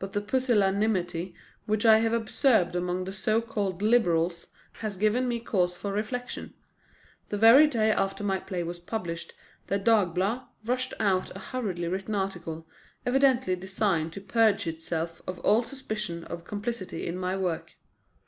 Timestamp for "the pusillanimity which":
0.14-1.86